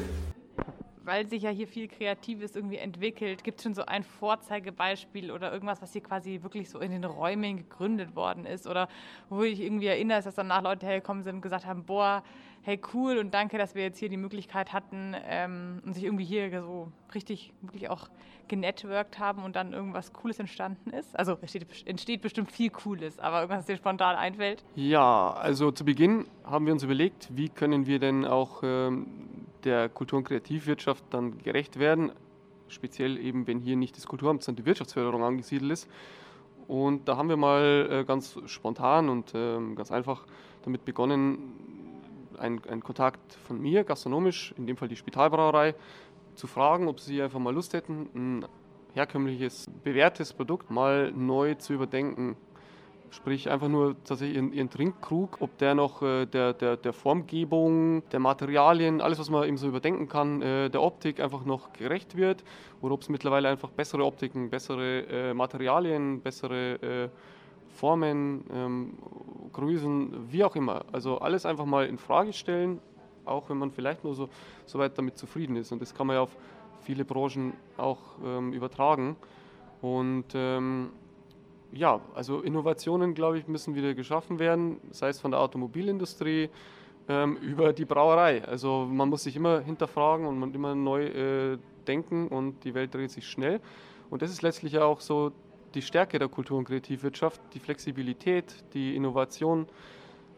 [1.05, 5.53] Weil sich ja hier viel Kreatives irgendwie entwickelt, gibt es schon so ein Vorzeigebeispiel oder
[5.53, 8.89] irgendwas, was hier quasi wirklich so in den Räumen gegründet worden ist oder
[9.29, 12.23] wo ich irgendwie erinnere, dass danach Leute hergekommen sind und gesagt haben, boah,
[12.63, 16.25] hey cool und danke, dass wir jetzt hier die Möglichkeit hatten ähm, und sich irgendwie
[16.25, 18.09] hier so richtig wirklich auch
[18.49, 21.19] genetworked haben und dann irgendwas Cooles entstanden ist.
[21.19, 24.65] Also es steht, entsteht bestimmt viel Cooles, aber irgendwas, was dir spontan einfällt.
[24.75, 29.07] Ja, also zu Beginn haben wir uns überlegt, wie können wir denn auch ähm,
[29.65, 32.13] der Kultur- und Kreativwirtschaft dann gerecht werden,
[32.69, 35.89] speziell eben, wenn hier nicht das Kulturamt, sondern die Wirtschaftsförderung angesiedelt ist.
[36.69, 40.25] Und da haben wir mal äh, ganz spontan und ähm, ganz einfach
[40.63, 41.53] damit begonnen,
[42.39, 45.75] einen, einen Kontakt von mir, gastronomisch, in dem Fall die Spitalbrauerei,
[46.35, 48.47] zu fragen, ob sie einfach mal Lust hätten, ein
[48.95, 52.37] herkömmliches, bewährtes Produkt mal neu zu überdenken.
[53.13, 58.09] Sprich, einfach nur tatsächlich ihren, ihren Trinkkrug, ob der noch äh, der, der, der Formgebung,
[58.11, 62.17] der Materialien, alles, was man eben so überdenken kann, äh, der Optik einfach noch gerecht
[62.17, 62.45] wird.
[62.81, 67.09] Oder ob es mittlerweile einfach bessere Optiken, bessere äh, Materialien, bessere äh,
[67.71, 68.99] Formen, ähm,
[69.53, 70.85] Größen, wie auch immer.
[70.93, 72.79] Also alles einfach mal in Frage stellen,
[73.25, 74.29] auch wenn man vielleicht nur so,
[74.67, 75.73] so weit damit zufrieden ist.
[75.73, 76.37] Und das kann man ja auf
[76.83, 79.17] viele Branchen auch ähm, übertragen.
[79.83, 80.91] Und ähm,
[81.73, 86.51] ja, also Innovationen, glaube ich, müssen wieder geschaffen werden, sei es von der Automobilindustrie
[87.09, 88.45] ähm, über die Brauerei.
[88.45, 93.11] Also man muss sich immer hinterfragen und immer neu äh, denken und die Welt dreht
[93.11, 93.61] sich schnell.
[94.11, 95.33] Und das ist letztlich ja auch so
[95.75, 99.67] die Stärke der Kultur- und Kreativwirtschaft, die Flexibilität, die Innovation.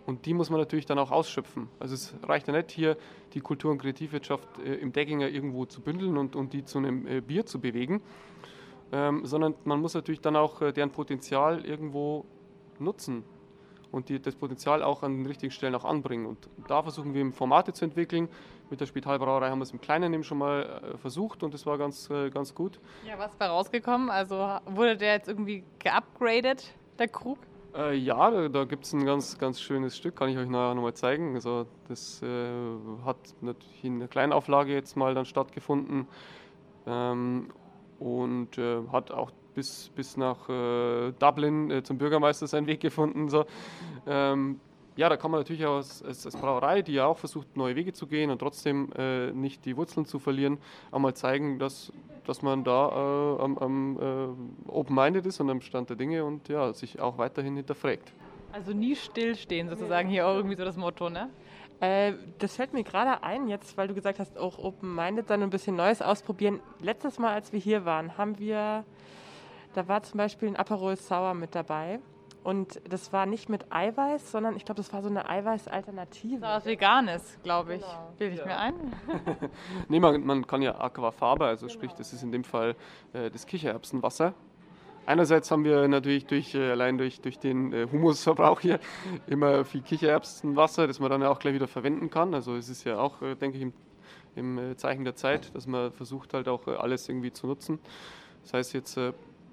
[0.04, 1.68] Und die muss man natürlich dann auch ausschöpfen.
[1.78, 2.96] Also es reicht ja nicht hier,
[3.34, 7.06] die Kultur- und Kreativwirtschaft äh, im Deckinger irgendwo zu bündeln und, und die zu einem
[7.06, 8.02] äh, Bier zu bewegen,
[8.92, 12.26] ähm, sondern man muss natürlich dann auch äh, deren Potenzial irgendwo
[12.78, 13.24] nutzen
[13.90, 16.26] und die, das Potenzial auch an den richtigen Stellen auch anbringen.
[16.26, 18.28] Und da versuchen wir Formate zu entwickeln.
[18.70, 20.62] Mit der Spitalbrauerei haben wir es im Kleinen eben schon mal
[20.94, 22.80] äh, versucht und das war ganz, äh, ganz gut.
[23.06, 24.10] Ja, was da rausgekommen?
[24.10, 27.38] Also wurde der jetzt irgendwie geupgradet, der Krug?
[27.74, 30.74] Äh, ja, da, da gibt es ein ganz, ganz schönes Stück, kann ich euch nachher
[30.74, 31.34] nochmal zeigen.
[31.34, 32.50] Also das äh,
[33.04, 36.06] hat natürlich in der Kleinauflage jetzt mal dann stattgefunden
[36.86, 37.48] ähm,
[38.02, 43.28] und äh, hat auch bis, bis nach äh, Dublin äh, zum Bürgermeister seinen Weg gefunden.
[43.28, 43.44] So.
[44.06, 44.60] Ähm,
[44.96, 47.76] ja, da kann man natürlich auch als, als, als, Brauerei, die ja auch versucht, neue
[47.76, 50.58] Wege zu gehen und trotzdem äh, nicht die Wurzeln zu verlieren,
[50.90, 51.92] auch mal zeigen, dass,
[52.26, 53.98] dass man da äh, am, am
[54.66, 58.12] äh, open-minded ist und am Stand der Dinge und ja, sich auch weiterhin hinterfragt.
[58.52, 61.30] Also nie stillstehen sozusagen hier auch irgendwie so das Motto, ne?
[61.82, 65.48] Äh, das fällt mir gerade ein, jetzt, weil du gesagt hast, auch open-minded sein und
[65.48, 66.60] ein bisschen Neues ausprobieren.
[66.80, 68.84] Letztes Mal, als wir hier waren, haben wir,
[69.74, 71.98] da war zum Beispiel ein Aperol Sour mit dabei.
[72.44, 76.40] Und das war nicht mit Eiweiß, sondern ich glaube, das war so eine Eiweiß-Alternative.
[76.40, 77.80] Das war was Veganes, glaube ich.
[77.82, 78.12] Genau.
[78.18, 78.46] Bilde ich Ja.
[78.46, 78.74] mir ein.
[79.88, 82.74] Nee, man, man kann ja Aquafaba, also sprich, das ist in dem Fall
[83.12, 84.34] äh, das Kichererbsenwasser,
[85.04, 88.78] Einerseits haben wir natürlich durch, äh, allein durch, durch den äh, Humusverbrauch hier
[89.26, 92.34] immer viel Kichererbsenwasser, das man dann auch gleich wieder verwenden kann.
[92.34, 93.72] Also es ist ja auch, äh, denke ich, im,
[94.36, 97.80] im Zeichen der Zeit, dass man versucht halt auch alles irgendwie zu nutzen.
[98.42, 98.98] Das heißt jetzt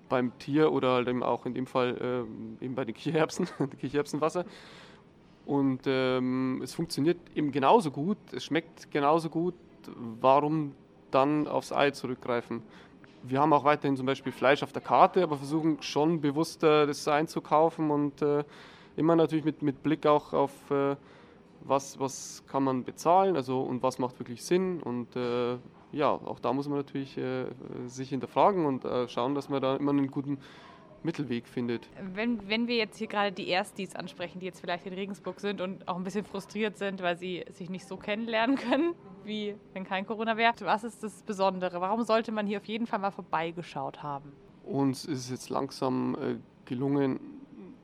[0.07, 2.25] beim Tier oder halt eben auch in dem Fall
[2.62, 3.47] eben bei den Kichererbsen,
[3.79, 4.45] Kichererbsenwasser.
[5.45, 9.55] Und ähm, es funktioniert eben genauso gut, es schmeckt genauso gut.
[10.21, 10.73] Warum
[11.12, 12.62] dann aufs Ei zurückgreifen?
[13.23, 17.08] Wir haben auch weiterhin zum Beispiel Fleisch auf der Karte, aber versuchen schon bewusster das
[17.08, 18.43] einzukaufen und äh,
[18.95, 20.95] immer natürlich mit, mit Blick auch auf, äh,
[21.62, 24.82] was, was kann man bezahlen also, und was macht wirklich Sinn.
[24.82, 25.58] Und äh,
[25.91, 27.45] ja, auch da muss man natürlich äh,
[27.88, 30.38] sich hinterfragen und äh, schauen, dass man da immer einen guten
[31.03, 31.88] Mittelweg findet.
[32.13, 35.62] Wenn, wenn wir jetzt hier gerade die Erstis ansprechen, die jetzt vielleicht in Regensburg sind
[35.62, 39.83] und auch ein bisschen frustriert sind, weil sie sich nicht so kennenlernen können, wie wenn
[39.83, 41.81] kein Corona wäre, was ist das Besondere?
[41.81, 44.31] Warum sollte man hier auf jeden Fall mal vorbeigeschaut haben?
[44.63, 46.35] Uns ist es jetzt langsam äh,
[46.65, 47.19] gelungen,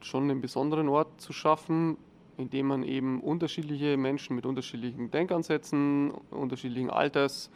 [0.02, 1.98] schon einen besonderen Ort zu schaffen,
[2.38, 7.50] in dem man eben unterschiedliche Menschen mit unterschiedlichen Denkansätzen, unterschiedlichen Alters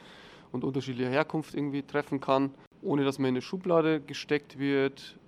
[0.51, 5.18] und unterschiedlicher Herkunft irgendwie treffen kann, ohne dass man in eine Schublade gesteckt wird,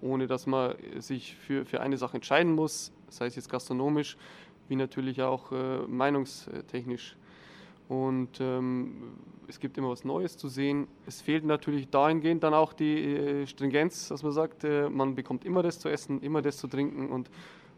[0.00, 4.16] ohne dass man sich für, für eine Sache entscheiden muss, sei es jetzt gastronomisch,
[4.68, 7.16] wie natürlich auch äh, meinungstechnisch.
[7.88, 9.12] Und ähm,
[9.48, 10.88] es gibt immer was Neues zu sehen.
[11.06, 15.44] Es fehlt natürlich dahingehend dann auch die äh, Stringenz, dass man sagt, äh, man bekommt
[15.44, 17.10] immer das zu essen, immer das zu trinken.
[17.10, 17.30] Und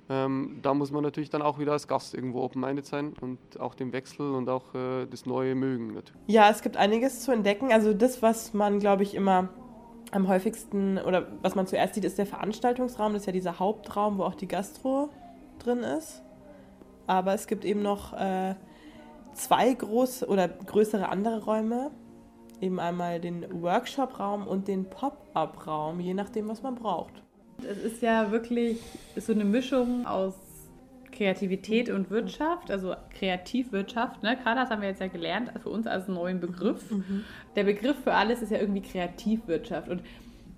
[0.09, 3.75] ähm, da muss man natürlich dann auch wieder als Gast irgendwo open-minded sein und auch
[3.75, 5.89] den Wechsel und auch äh, das Neue mögen.
[5.89, 6.23] Natürlich.
[6.27, 7.73] Ja, es gibt einiges zu entdecken.
[7.73, 9.51] Also das, was man, glaube ich, immer
[10.11, 13.12] am häufigsten oder was man zuerst sieht, ist der Veranstaltungsraum.
[13.12, 15.11] Das ist ja dieser Hauptraum, wo auch die Gastro
[15.59, 16.23] drin ist.
[17.07, 18.55] Aber es gibt eben noch äh,
[19.35, 21.90] zwei große oder größere andere Räume.
[22.61, 27.23] Eben einmal den Workshop-Raum und den Pop-up-Raum, je nachdem, was man braucht.
[27.62, 28.81] Es ist ja wirklich
[29.16, 30.35] so eine Mischung aus
[31.19, 34.23] Kreativität und Wirtschaft, also Kreativwirtschaft.
[34.23, 34.39] Ne?
[34.43, 36.91] Gerade das haben wir jetzt ja gelernt, für uns als neuen Begriff.
[36.91, 37.25] Mhm.
[37.57, 39.89] Der Begriff für alles ist ja irgendwie Kreativwirtschaft.
[39.89, 40.03] Und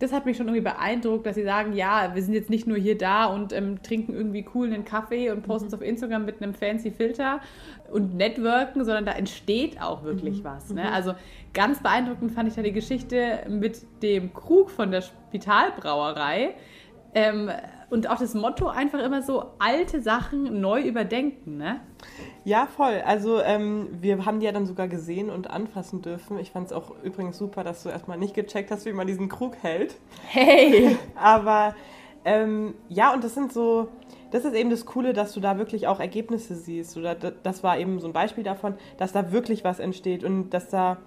[0.01, 2.77] das hat mich schon irgendwie beeindruckt, dass sie sagen, ja, wir sind jetzt nicht nur
[2.77, 6.43] hier da und ähm, trinken irgendwie cool einen Kaffee und posten es auf Instagram mit
[6.43, 7.41] einem fancy Filter
[7.91, 10.71] und networken, sondern da entsteht auch wirklich was.
[10.71, 10.91] Ne?
[10.93, 11.15] Also
[11.55, 16.55] ganz beeindruckend fand ich da die Geschichte mit dem Krug von der Spitalbrauerei.
[17.15, 17.51] Ähm,
[17.91, 21.81] und auch das Motto einfach immer so alte Sachen neu überdenken, ne?
[22.45, 23.03] Ja, voll.
[23.05, 26.39] Also ähm, wir haben die ja dann sogar gesehen und anfassen dürfen.
[26.39, 29.29] Ich fand es auch übrigens super, dass du erstmal nicht gecheckt hast, wie man diesen
[29.29, 29.97] Krug hält.
[30.27, 30.97] Hey!
[31.17, 31.75] Aber
[32.25, 33.89] ähm, ja, und das sind so,
[34.31, 36.97] das ist eben das Coole, dass du da wirklich auch Ergebnisse siehst.
[36.97, 40.69] Oder das war eben so ein Beispiel davon, dass da wirklich was entsteht und dass
[40.69, 40.99] da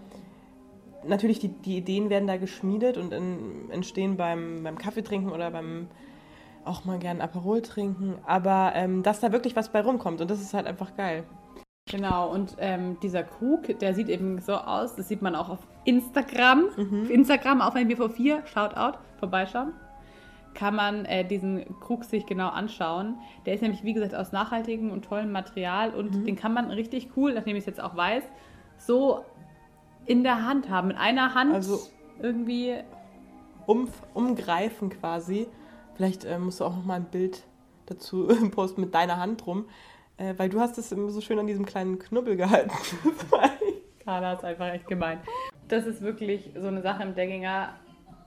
[1.06, 5.88] natürlich die, die Ideen werden da geschmiedet und in, entstehen beim, beim Kaffeetrinken oder beim
[6.66, 10.42] auch mal gern Aperol trinken, aber ähm, dass da wirklich was bei rumkommt und das
[10.42, 11.24] ist halt einfach geil.
[11.92, 15.60] Genau, und ähm, dieser Krug, der sieht eben so aus, das sieht man auch auf
[15.84, 16.66] Instagram.
[16.78, 19.74] Auf Instagram, auf ein BV4, Shoutout, vorbeischauen.
[20.54, 23.16] Kann man äh, diesen Krug sich genau anschauen.
[23.46, 27.10] Der ist nämlich, wie gesagt, aus nachhaltigem und tollem Material und den kann man richtig
[27.18, 28.24] cool, nachdem ich es jetzt auch weiß,
[28.78, 29.26] so
[30.06, 30.88] in der Hand haben.
[30.90, 31.80] Mit einer Hand Also-
[32.22, 32.76] irgendwie.
[33.66, 35.48] Um, umgreifen quasi.
[35.96, 37.44] Vielleicht äh, musst du auch noch mal ein Bild
[37.86, 39.66] dazu posten mit deiner Hand drum,
[40.18, 42.72] äh, weil du hast es immer so schön an diesem kleinen Knubbel gehalten.
[44.04, 45.20] Carla ist einfach echt gemein.
[45.68, 47.74] Das ist wirklich so eine Sache im Dagginger.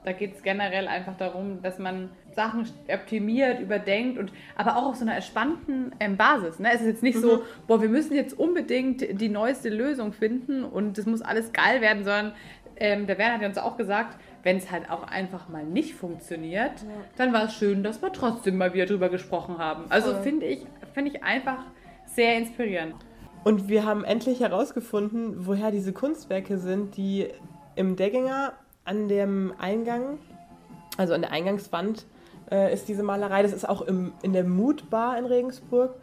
[0.04, 4.96] Da geht es generell einfach darum, dass man Sachen optimiert, überdenkt und aber auch auf
[4.96, 6.60] so einer entspannten ähm, Basis.
[6.60, 6.68] Ne?
[6.72, 10.96] Es ist jetzt nicht so, boah, wir müssen jetzt unbedingt die neueste Lösung finden und
[10.96, 12.32] das muss alles geil werden, sondern
[12.76, 15.96] ähm, der Werner hat ja uns auch gesagt, wenn es halt auch einfach mal nicht
[15.96, 16.70] funktioniert,
[17.16, 19.86] dann war es schön, dass wir trotzdem mal wieder drüber gesprochen haben.
[19.88, 21.64] Also finde ich, finde ich einfach
[22.04, 22.94] sehr inspirierend.
[23.42, 27.26] Und wir haben endlich herausgefunden, woher diese Kunstwerke sind, die
[27.74, 28.52] im Degginger
[28.84, 30.20] an dem Eingang,
[30.96, 32.06] also an der Eingangswand,
[32.48, 33.42] äh, ist diese Malerei.
[33.42, 35.96] Das ist auch im, in der Mood Bar in Regensburg.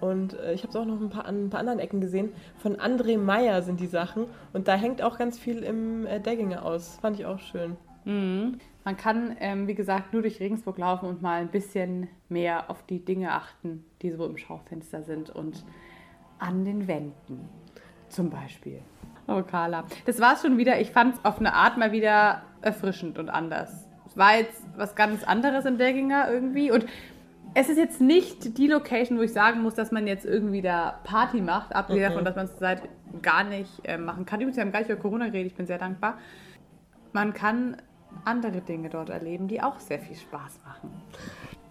[0.00, 2.32] Und äh, ich habe es auch noch ein paar, an ein paar anderen Ecken gesehen.
[2.58, 4.26] Von André Meyer sind die Sachen.
[4.52, 6.98] Und da hängt auch ganz viel im äh, Degginger aus.
[7.00, 7.76] Fand ich auch schön.
[8.84, 12.82] Man kann, ähm, wie gesagt, nur durch Regensburg laufen und mal ein bisschen mehr auf
[12.86, 15.64] die Dinge achten, die so im Schaufenster sind und
[16.38, 17.48] an den Wänden
[18.08, 18.80] zum Beispiel.
[19.28, 19.84] Oh, Carla.
[20.06, 20.80] Das war's schon wieder.
[20.80, 23.86] Ich fand es auf eine Art mal wieder erfrischend und anders.
[24.06, 26.86] Es war jetzt was ganz anderes im Dagginger irgendwie und
[27.54, 31.00] es ist jetzt nicht die Location, wo ich sagen muss, dass man jetzt irgendwie da
[31.04, 32.82] Party macht, abgesehen davon, dass man es seit
[33.22, 34.40] gar nicht äh, machen kann.
[34.40, 36.18] Übrigens, wir haben gar nicht über Corona geredet, ich bin sehr dankbar.
[37.12, 37.76] Man kann
[38.24, 40.90] andere Dinge dort erleben, die auch sehr viel Spaß machen.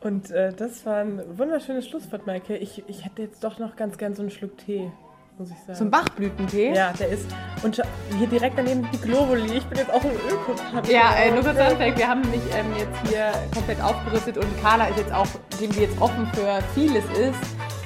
[0.02, 2.58] Und äh, das war ein wunderschönes Schlusswort, Maike.
[2.58, 4.92] Ich, ich hätte jetzt doch noch ganz gern so einen Schluck Tee,
[5.40, 5.78] muss ich sagen.
[5.78, 6.74] Zum Bachblütentee?
[6.74, 7.26] Ja, der ist.
[7.64, 7.82] Und
[8.18, 9.58] hier direkt daneben die Globuli.
[9.58, 10.54] Ich bin jetzt auch ein öko
[10.92, 14.88] Ja, äh, nur kurz Anfang, wir haben nämlich ähm, jetzt hier komplett aufgerüstet und Carla
[14.88, 15.28] ist jetzt auch,
[15.60, 17.40] dem sie jetzt offen für vieles ist,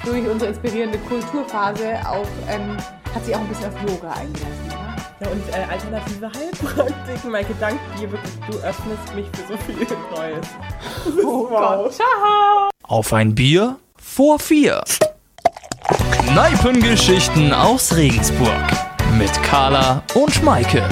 [0.04, 2.76] durch unsere inspirierende Kulturphase auch, ähm,
[3.14, 4.68] hat sie auch ein bisschen auf Yoga eingelassen.
[4.68, 4.96] Ja?
[5.20, 7.30] Ja, und äh, alternative Heilpraktiken.
[7.30, 8.34] Maike, danke dir wirklich.
[8.50, 10.46] Du öffnest mich für so viel Neues.
[11.24, 12.70] Oh Gott, ciao!
[12.82, 14.82] Auf ein Bier vor vier.
[16.10, 18.64] Kneipengeschichten aus Regensburg
[19.18, 20.82] mit Carla und Maike.